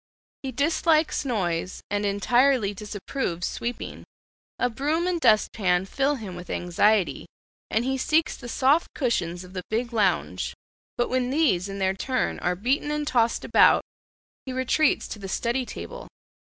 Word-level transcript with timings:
He 0.41 0.51
dislikes 0.51 1.25
noise, 1.25 1.83
and 1.91 2.07
entirely 2.07 2.73
disapproves 2.73 3.45
sweeping. 3.45 4.03
A 4.57 4.67
broom 4.67 5.05
and 5.05 5.21
dustpan 5.21 5.85
fill 5.85 6.15
him 6.15 6.35
with 6.35 6.49
anxiety, 6.49 7.27
and 7.69 7.85
he 7.85 7.99
seeks 7.99 8.35
the 8.35 8.49
soft 8.49 8.91
cushions 8.95 9.43
of 9.43 9.53
the 9.53 9.61
big 9.69 9.93
lounge; 9.93 10.55
but 10.97 11.07
when 11.09 11.29
these 11.29 11.69
in 11.69 11.77
their 11.77 11.93
turn 11.93 12.39
are 12.39 12.55
beaten 12.55 12.89
and 12.89 13.07
tossed 13.07 13.45
about, 13.45 13.83
he 14.47 14.51
retreats 14.51 15.07
to 15.09 15.19
the 15.19 15.29
study 15.29 15.67
table. 15.67 16.07